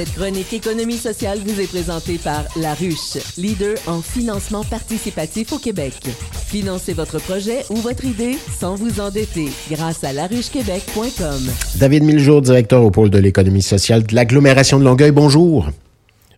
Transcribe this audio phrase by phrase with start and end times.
[0.00, 5.58] Cette chronique économie sociale vous est présentée par La Ruche, leader en financement participatif au
[5.58, 5.92] Québec.
[6.46, 11.50] Financez votre projet ou votre idée sans vous endetter grâce à laruchequebec.com.
[11.76, 15.10] David Miljour, directeur au pôle de l'économie sociale de l'agglomération de Longueuil.
[15.10, 15.68] Bonjour.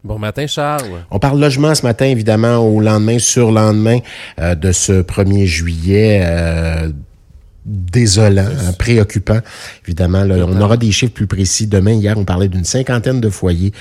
[0.03, 1.05] Bon matin, Charles.
[1.13, 4.01] On parle logement ce matin, évidemment, au lendemain, sur lendemain
[4.41, 6.21] euh, de ce 1er juillet.
[6.25, 6.91] Euh,
[7.65, 9.41] désolant, hein, préoccupant.
[9.87, 11.93] Évidemment, on aura des chiffres plus précis demain.
[11.93, 13.73] Hier, on parlait d'une cinquantaine de foyers,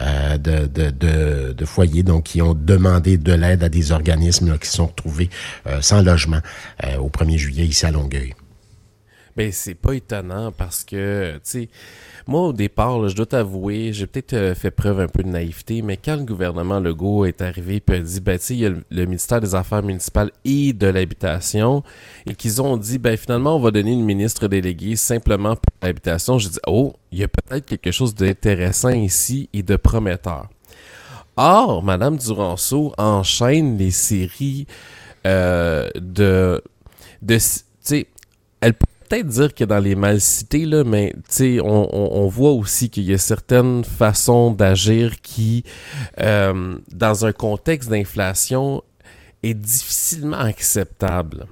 [0.00, 4.68] euh, de, de, de, foyers donc qui ont demandé de l'aide à des organismes qui
[4.68, 5.30] sont retrouvés
[5.66, 6.40] euh, sans logement
[6.84, 8.34] euh, au 1er juillet ici à Longueuil.
[9.38, 11.68] Ben c'est pas étonnant parce que tu sais
[12.28, 15.80] moi, au départ, je dois t'avouer, j'ai peut-être euh, fait preuve un peu de naïveté,
[15.80, 18.66] mais quand le gouvernement Legault est arrivé et a dit, ben, tu sais, il y
[18.66, 21.82] a le, ministère des Affaires municipales et de l'habitation,
[22.26, 26.38] et qu'ils ont dit, ben, finalement, on va donner une ministre déléguée simplement pour l'habitation,
[26.38, 30.50] j'ai dit, oh, il y a peut-être quelque chose d'intéressant ici et de prometteur.
[31.38, 34.66] Or, Madame Duranceau enchaîne les séries
[35.26, 36.62] euh, de,
[37.22, 38.06] de, tu sais,
[38.60, 38.74] elle
[39.08, 43.14] peut-être dire que dans les mal cités, là, mais on, on, voit aussi qu'il y
[43.14, 45.64] a certaines façons d'agir qui,
[46.20, 48.82] euh, dans un contexte d'inflation,
[49.42, 51.46] est difficilement acceptable.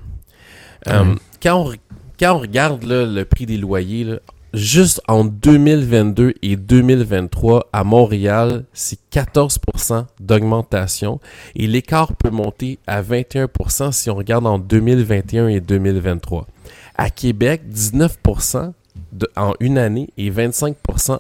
[0.88, 1.72] Euh, quand, on,
[2.18, 4.18] quand on regarde le prix des loyers,
[4.52, 11.20] juste en 2022 et 2023 à Montréal, c'est 14% d'augmentation
[11.54, 16.46] et l'écart peut monter à 21% si on regarde en 2021 et 2023.
[16.96, 18.72] À Québec, 19%
[19.36, 20.76] en une année et 25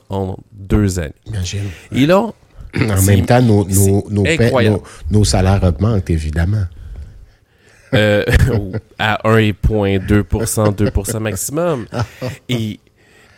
[0.08, 1.12] en deux années.
[1.26, 1.68] Imagine.
[1.92, 2.32] Et là,
[2.74, 6.64] en même temps, nos, nos, nos, salaires augmentent, évidemment.
[7.94, 8.24] Euh,
[8.98, 11.86] à 1,2 2 maximum.
[12.48, 12.80] Et,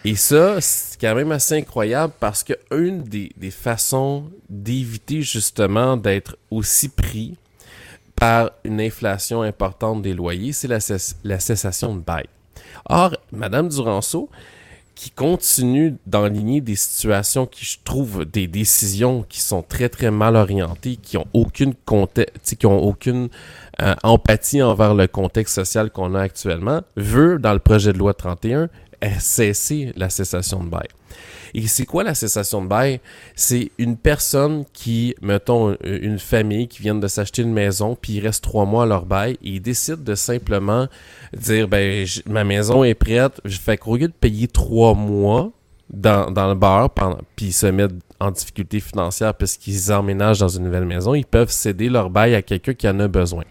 [0.04, 5.96] et ça, c'est quand même assez incroyable parce que une des, des façons d'éviter justement
[5.96, 7.36] d'être aussi pris
[8.16, 10.78] par une inflation importante des loyers, c'est la,
[11.24, 12.26] la, cessation de bail.
[12.88, 14.28] Or, Madame Duranceau,
[14.98, 20.34] qui continue d'enligner des situations qui, je trouve, des décisions qui sont très, très mal
[20.34, 21.74] orientées, qui ont aucune
[23.80, 28.12] euh, empathie envers le contexte social qu'on a actuellement, veut, dans le projet de loi
[28.12, 28.68] 31,
[29.18, 30.88] cesser la cessation de bail.
[31.54, 33.00] Et c'est quoi la cessation de bail?
[33.34, 38.20] C'est une personne qui, mettons, une famille qui vient de s'acheter une maison, puis il
[38.20, 40.88] reste trois mois à leur bail, et ils décident de simplement
[41.34, 45.50] dire, ben, ma maison est prête, je fais qu'au lieu de payer trois mois
[45.90, 46.90] dans, dans le bar,
[47.34, 51.24] puis ils se mettent en difficulté financière parce qu'ils emménagent dans une nouvelle maison, ils
[51.24, 53.44] peuvent céder leur bail à quelqu'un qui en a besoin.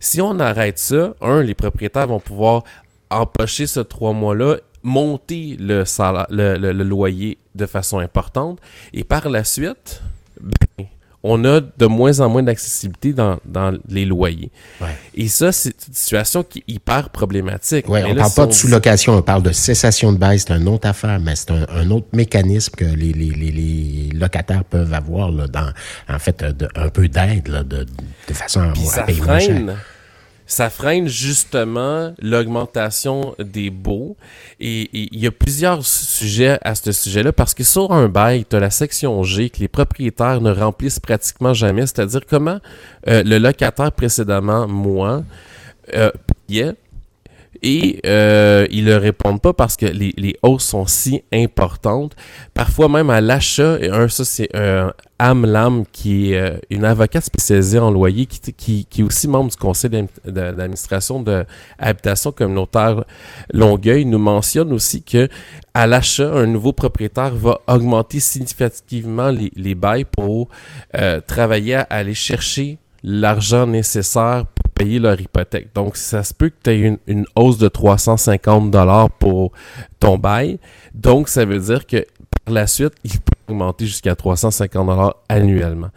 [0.00, 2.64] Si on arrête ça, un, les propriétaires vont pouvoir
[3.10, 4.56] empocher ce trois mois-là
[4.86, 8.60] monter le, salaire, le, loyer de façon importante.
[8.94, 10.00] Et par la suite,
[10.40, 10.86] ben,
[11.24, 14.52] on a de moins en moins d'accessibilité dans, les loyers.
[15.14, 17.88] Et ça, c'est une situation qui est hyper problématique.
[17.88, 20.68] Ouais, on ne parle pas de sous-location, on parle de cessation de bail, c'est une
[20.68, 25.72] autre affaire, mais c'est un, autre mécanisme que les, locataires peuvent avoir là, dans,
[26.08, 26.44] en fait,
[26.76, 27.86] un peu d'aide de,
[28.28, 29.76] de, façon à, payer moins cher
[30.46, 34.16] ça freine justement l'augmentation des baux.
[34.60, 38.56] Et il y a plusieurs sujets à ce sujet-là parce que sur un bail, tu
[38.56, 42.60] as la section G que les propriétaires ne remplissent pratiquement jamais, c'est-à-dire comment
[43.08, 45.24] euh, le locataire précédemment, moi,
[45.94, 46.10] euh,
[46.46, 46.74] payait
[47.62, 52.14] et euh, ils ne répondent pas parce que les, les, hausses sont si importantes.
[52.54, 57.78] Parfois même à l'achat, un ça c'est un Am qui est euh, une avocate spécialisée
[57.78, 59.90] en loyer, qui, qui, qui est aussi membre du conseil
[60.24, 61.46] d'administration de
[61.78, 63.04] habitation communautaire
[63.52, 65.28] Longueuil, nous mentionne aussi que
[65.72, 70.48] à l'achat, un nouveau propriétaire va augmenter significativement les, les bails pour
[70.96, 74.44] euh, travailler à aller chercher l'argent nécessaire
[74.76, 75.74] payer leur hypothèque.
[75.74, 79.52] Donc, ça se peut que tu aies une, une, hausse de 350 dollars pour
[79.98, 80.58] ton bail.
[80.94, 82.04] Donc, ça veut dire que
[82.44, 85.90] par la suite, il peut augmenter jusqu'à 350 dollars annuellement.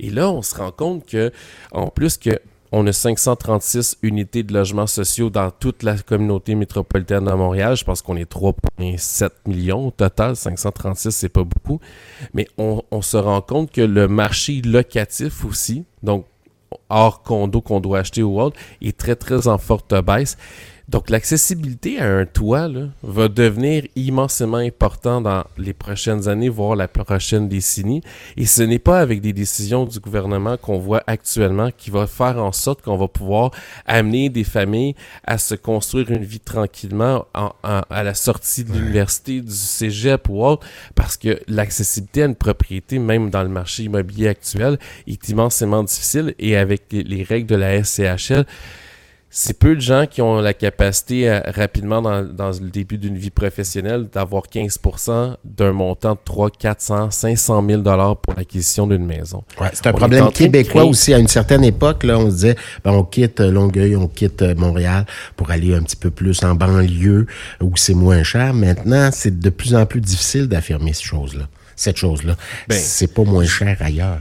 [0.00, 1.32] Et là, on se rend compte que,
[1.72, 2.38] en plus que
[2.76, 7.76] on a 536 unités de logements sociaux dans toute la communauté métropolitaine de Montréal.
[7.76, 10.34] Je pense qu'on est 3,7 millions au total.
[10.34, 11.78] 536, c'est pas beaucoup.
[12.32, 16.26] Mais on, on, se rend compte que le marché locatif aussi, donc
[16.88, 20.36] hors condo qu'on doit acheter au World est très, très en forte baisse.
[20.88, 26.76] Donc, l'accessibilité à un toit là, va devenir immensément important dans les prochaines années, voire
[26.76, 28.02] la prochaine décennie.
[28.36, 32.36] Et ce n'est pas avec des décisions du gouvernement qu'on voit actuellement qui va faire
[32.36, 33.50] en sorte qu'on va pouvoir
[33.86, 34.94] amener des familles
[35.24, 40.66] à se construire une vie tranquillement à la sortie de l'université, du cégep ou autre,
[40.94, 46.34] parce que l'accessibilité à une propriété, même dans le marché immobilier actuel, est immensément difficile.
[46.38, 48.44] Et avec les règles de la SCHL,
[49.36, 53.30] c'est peu de gens qui ont la capacité euh, rapidement dans, le début d'une vie
[53.30, 59.42] professionnelle d'avoir 15% d'un montant de 3, 400, 500 000 dollars pour l'acquisition d'une maison.
[59.60, 61.12] Ouais, c'est un problème québécois aussi.
[61.12, 64.54] À une certaine époque, là, on se disait, ben, on quitte Longueuil, on quitte euh,
[64.54, 65.04] Montréal
[65.34, 67.26] pour aller un petit peu plus en banlieue
[67.60, 68.54] où c'est moins cher.
[68.54, 71.48] Maintenant, c'est de plus en plus difficile d'affirmer cette chose-là.
[71.74, 72.36] Cette chose-là,
[72.68, 74.20] ben, c'est pas moins cher ailleurs.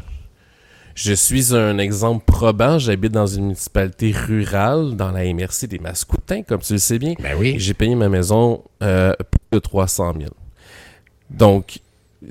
[0.96, 2.78] Je suis un exemple probant.
[2.78, 7.16] J'habite dans une municipalité rurale, dans la MRC des Mascoutins, comme tu le sais bien.
[7.20, 7.56] Ben oui.
[7.58, 10.30] J'ai payé ma maison euh, plus de 300 000.
[11.32, 11.80] Donc,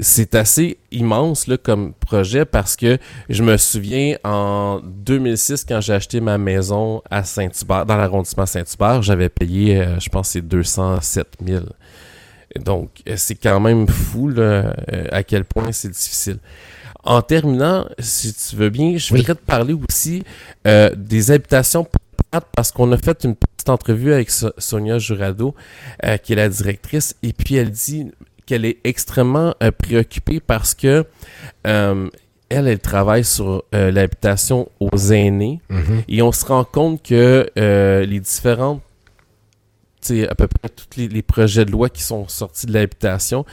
[0.00, 2.98] c'est assez immense là, comme projet parce que
[3.28, 9.02] je me souviens en 2006 quand j'ai acheté ma maison à Saint-Hubert, dans l'arrondissement Saint-Hubert,
[9.02, 11.64] j'avais payé, euh, je pense, c'est 207 000.
[12.64, 14.74] Donc, euh, c'est quand même fou là,
[15.10, 16.38] à quel point c'est difficile.
[17.04, 20.22] En terminant, si tu veux bien, je voudrais te parler aussi
[20.66, 21.86] euh, des habitations
[22.54, 25.54] parce qu'on a fait une petite entrevue avec Sonia Jurado,
[26.04, 28.10] euh, qui est la directrice, et puis elle dit
[28.46, 31.04] qu'elle est extrêmement euh, préoccupée parce que
[31.64, 36.04] elle, elle travaille sur l'habitation aux aînés, mm-hmm.
[36.08, 38.82] et on se rend compte que les différentes
[40.10, 43.44] à peu près tous les, projets de loi qui sont sortis de l'habitation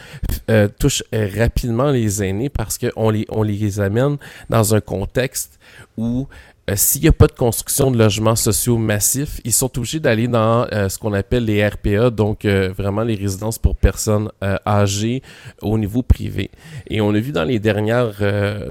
[0.50, 4.18] euh, touchent euh, rapidement les aînés parce qu'on les, on les amène
[4.50, 5.60] dans un contexte
[5.98, 6.28] où
[6.70, 10.28] euh, s'il n'y a pas de construction de logements sociaux massifs, ils sont obligés d'aller
[10.28, 14.30] dans ce qu'on appelle les RPA, donc vraiment les résidences pour personnes
[14.66, 15.22] âgées
[15.62, 16.52] au niveau privé.
[16.88, 18.20] Et on a vu dans les dernières,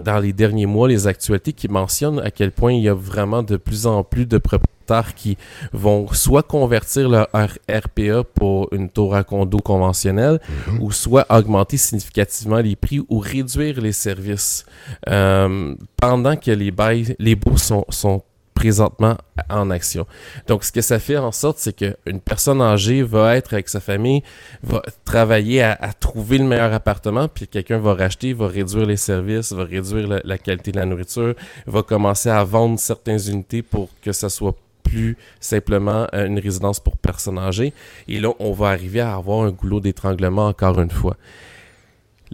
[0.05, 3.43] dans les derniers mois, les actualités qui mentionnent à quel point il y a vraiment
[3.43, 4.79] de plus en plus de propriétaires
[5.15, 5.37] qui
[5.73, 7.29] vont soit convertir leur
[7.69, 10.83] RPA pour une tour à condo conventionnelle mhm.
[10.83, 14.65] ou soit augmenter significativement les prix ou réduire les services
[15.09, 18.23] euh, pendant que les bails, les baux sont, sont
[18.55, 19.17] présentement
[19.49, 20.05] en action.
[20.49, 23.79] Donc, ce que ça fait en sorte, c'est qu'une personne âgée va être avec sa
[23.79, 24.23] famille,
[24.65, 29.53] va travailler à, trouver le meilleur appartement, puis quelqu'un va racheter, va réduire les services,
[29.53, 31.35] va réduire la, la, qualité de la nourriture,
[31.67, 36.81] va commencer à vendre certaines unités pour que ça soit plus simplement euh, une résidence
[36.81, 37.73] pour personnes âgées.
[38.09, 41.17] Et là, on va arriver à avoir un goulot d'étranglement encore une fois.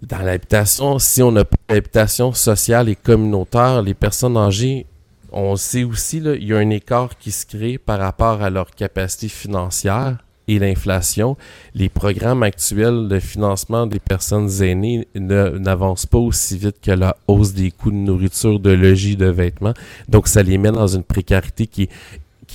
[0.02, 4.86] Dans l'habitation, si on n'a pas d'habitation sociale et communautaire, les personnes âgées,
[5.32, 8.50] on sait aussi, là, il y a un écart qui se crée par rapport à
[8.50, 11.36] leur capacité financière et l'inflation,
[11.74, 17.54] les programmes actuels de financement des personnes aînées n'avancent pas aussi vite que la hausse
[17.54, 19.74] des coûts de nourriture, de logis, de vêtements.
[20.08, 21.90] Donc, ça les met dans une précarité qui est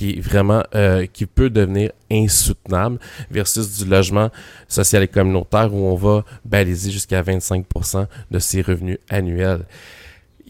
[0.00, 2.98] qui vraiment euh, qui peut devenir insoutenable
[3.30, 4.30] versus du logement
[4.66, 9.66] social et communautaire où on va baliser jusqu'à 25% de ses revenus annuels.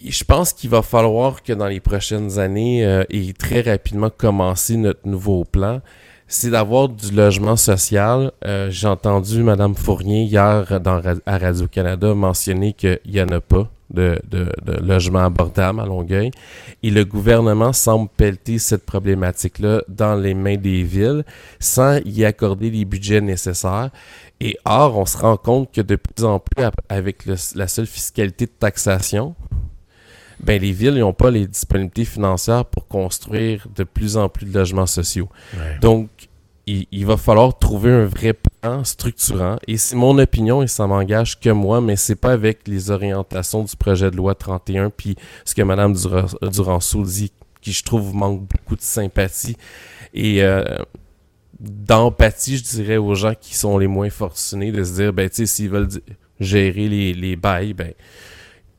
[0.07, 4.77] Je pense qu'il va falloir que dans les prochaines années euh, et très rapidement commencer
[4.77, 5.81] notre nouveau plan,
[6.29, 8.31] c'est d'avoir du logement social.
[8.45, 13.69] Euh, j'ai entendu Mme Fournier hier dans, à Radio-Canada mentionner qu'il n'y en a pas
[13.91, 16.31] de, de, de logements abordables à Longueuil.
[16.83, 21.25] Et le gouvernement semble pelleter cette problématique-là dans les mains des villes
[21.59, 23.91] sans y accorder les budgets nécessaires.
[24.41, 28.47] Et or, on se rend compte que de plus en plus, avec la seule fiscalité
[28.47, 29.35] de taxation,
[30.43, 34.59] ben les villes n'ont pas les disponibilités financières pour construire de plus en plus de
[34.59, 35.29] logements sociaux.
[35.83, 36.09] Donc,
[36.67, 39.57] il, va falloir trouver un vrai plan structurant.
[39.67, 43.65] Et c'est mon opinion et ça m'engage que moi, mais c'est pas avec les orientations
[43.65, 45.95] du projet de loi 31 puis ce que Mme
[46.43, 49.57] Duranceau dit, qui je trouve manque beaucoup de sympathie
[50.15, 50.65] et euh,
[51.59, 55.37] d'empathie, je dirais, aux gens qui sont les moins fortunés de se dire, ben, tu
[55.37, 55.89] sais, s'ils veulent
[56.39, 57.93] gérer les, les bails, ben,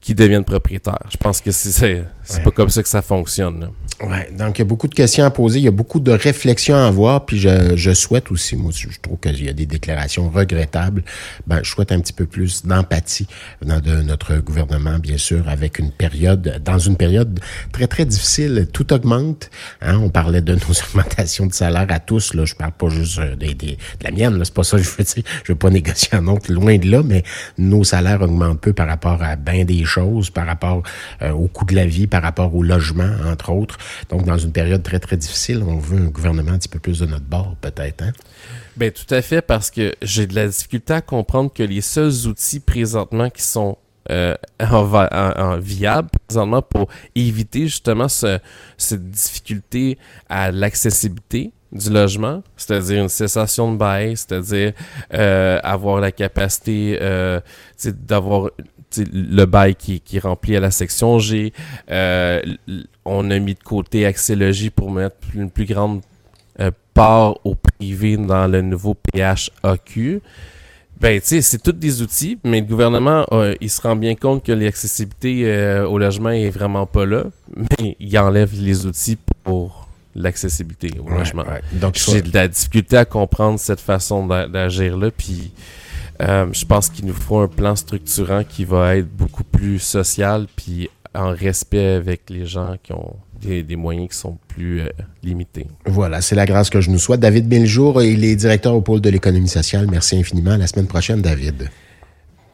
[0.01, 1.05] qui deviennent propriétaires.
[1.11, 2.05] Je pense que c'est
[2.39, 3.69] pas comme ça que ça fonctionne.
[4.01, 6.11] Ouais, donc il y a beaucoup de questions à poser, il y a beaucoup de
[6.11, 9.67] réflexions à avoir, puis je, je souhaite aussi, moi je trouve qu'il y a des
[9.67, 11.03] déclarations regrettables,
[11.45, 13.27] ben, je souhaite un petit peu plus d'empathie
[13.63, 17.39] dans de notre gouvernement, bien sûr, avec une période, dans une période
[17.71, 19.51] très très difficile, tout augmente.
[19.81, 19.99] Hein?
[19.99, 23.35] On parlait de nos augmentations de salaire à tous, là, je parle pas juste euh,
[23.35, 25.59] des, des, de la mienne, là, c'est pas ça que je veux dire, je veux
[25.59, 27.23] pas négocier un autre, loin de là, mais
[27.59, 30.81] nos salaires augmentent peu par rapport à bien des choses, par rapport
[31.21, 33.77] euh, au coût de la vie, par rapport au logement, entre autres.
[34.09, 36.99] Donc, dans une période très, très difficile, on veut un gouvernement un petit peu plus
[36.99, 38.03] de notre bord, peut-être.
[38.03, 38.11] Hein?
[38.77, 42.27] Ben, tout à fait, parce que j'ai de la difficulté à comprendre que les seuls
[42.27, 43.77] outils présentement qui sont
[44.09, 48.41] euh, en, viable présentement pour éviter justement cette
[49.11, 49.97] difficulté
[50.27, 54.73] à l'accessibilité du logement, c'est-à-dire une cessation de bail, c'est-à-dire
[55.13, 57.39] euh, avoir la capacité euh,
[57.85, 58.49] d'avoir
[58.97, 61.53] le bail qui, qui est rempli à la section G.
[61.89, 62.41] Euh,
[63.05, 64.35] on a mis de côté Accès
[64.75, 66.01] pour mettre une plus grande
[66.59, 70.21] euh, part au privé dans le nouveau PHAQ.
[70.99, 74.13] Ben, tu sais, c'est tous des outils, mais le gouvernement, euh, il se rend bien
[74.13, 77.23] compte que l'accessibilité euh, au logement est vraiment pas là,
[77.55, 81.43] mais il enlève les outils pour l'accessibilité au logement.
[81.73, 85.51] Donc, j'ai de la difficulté à comprendre cette façon d'agir-là, puis
[86.21, 90.47] euh, je pense qu'il nous faut un plan structurant qui va être beaucoup plus social,
[90.55, 94.89] puis en respect avec les gens qui ont des, moyens qui sont plus euh,
[95.23, 95.67] limités.
[95.85, 97.19] Voilà, c'est la grâce que je nous souhaite.
[97.19, 99.87] David Miljour, il est directeur au pôle de l'économie sociale.
[99.89, 100.51] Merci infiniment.
[100.51, 101.69] À la semaine prochaine, David.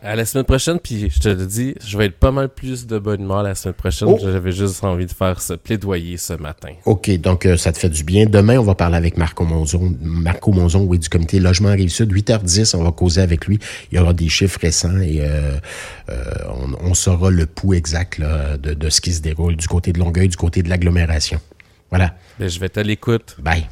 [0.04, 2.86] À la semaine prochaine, puis je te le dis, je vais être pas mal plus
[2.86, 4.10] de bonne humeur la semaine prochaine.
[4.10, 4.20] Oh.
[4.22, 6.70] J'avais juste envie de faire ce plaidoyer ce matin.
[6.86, 8.28] OK, donc euh, ça te fait du bien.
[8.28, 12.14] Demain, on va parler avec Marco Monzon, Marco Monzon, oui, du comité Logement Rive-Sud.
[12.14, 13.58] 8h10, on va causer avec lui.
[13.92, 15.58] Il y aura des chiffres récents et euh,
[16.10, 16.24] euh,
[16.82, 20.28] on, saura le pouls exact de, de ce qui se déroule du côté de Longueuil,
[20.28, 21.40] du côté de l'agglomération.
[21.90, 22.14] Voilà.
[22.40, 23.36] Ben, je vais être à l'écoute.
[23.40, 23.66] Bye.